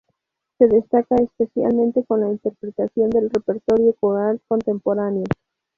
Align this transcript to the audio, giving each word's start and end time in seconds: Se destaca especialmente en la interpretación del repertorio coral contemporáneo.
Se 0.57 0.65
destaca 0.67 1.15
especialmente 1.17 2.03
en 2.09 2.19
la 2.21 2.29
interpretación 2.29 3.11
del 3.11 3.29
repertorio 3.29 3.93
coral 3.99 4.41
contemporáneo. 4.47 5.25